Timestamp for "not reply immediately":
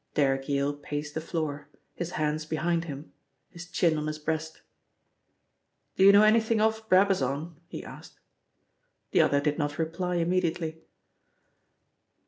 9.59-10.79